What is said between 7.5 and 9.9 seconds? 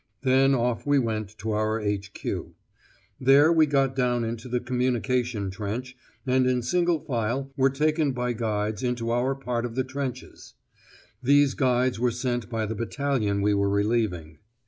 were taken by guides into our part of the